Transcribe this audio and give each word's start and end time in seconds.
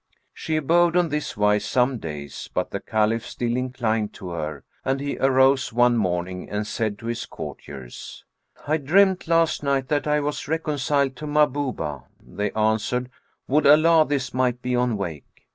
She 0.33 0.55
abode 0.55 0.97
on 0.97 1.09
this 1.09 1.37
wise 1.37 1.63
some 1.63 1.99
days, 1.99 2.49
but 2.55 2.71
the 2.71 2.79
Caliph 2.79 3.23
still 3.23 3.55
inclined 3.55 4.13
to 4.13 4.29
her; 4.29 4.63
and 4.83 4.99
he 4.99 5.15
arose 5.19 5.71
one 5.71 5.95
morning 5.95 6.49
and 6.49 6.65
said 6.65 6.97
to 6.97 7.05
his 7.05 7.27
courtiers, 7.27 8.25
"I 8.67 8.77
dreamt, 8.77 9.27
last 9.27 9.61
night, 9.61 9.89
that 9.89 10.07
I 10.07 10.19
was 10.19 10.47
reconciled 10.47 11.15
to 11.17 11.27
Mahhubah." 11.27 12.05
They 12.19 12.49
answered, 12.53 13.11
"Would 13.47 13.67
Allah 13.67 14.03
this 14.07 14.33
might 14.33 14.63
be 14.63 14.75
on 14.75 14.97
wake!" 14.97 15.43